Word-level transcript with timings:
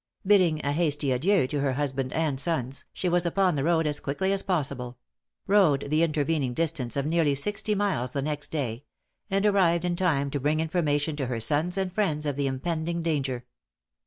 Bidding 0.25 0.65
a 0.65 0.71
hasty 0.71 1.11
adieu 1.11 1.45
to 1.45 1.59
her 1.59 1.73
husband 1.73 2.11
and 2.13 2.39
sons, 2.41 2.85
she 2.91 3.07
was 3.07 3.23
upon 3.23 3.53
the 3.53 3.63
road 3.63 3.85
as 3.85 3.99
quickly 3.99 4.33
as 4.33 4.41
possible; 4.41 4.97
rode 5.45 5.91
the 5.91 6.01
intervening 6.01 6.55
distance 6.55 6.97
of 6.97 7.05
nearly 7.05 7.35
sixty 7.35 7.75
miles 7.75 8.09
the 8.09 8.23
next 8.23 8.47
day, 8.49 8.83
and 9.29 9.45
arrived 9.45 9.85
in 9.85 9.95
time 9.95 10.31
to 10.31 10.39
bring 10.39 10.59
information 10.59 11.15
to 11.17 11.27
her 11.27 11.39
sons 11.39 11.77
and 11.77 11.93
friends 11.93 12.25
of 12.25 12.35
the 12.35 12.47
impending 12.47 13.03
danger. 13.03 13.45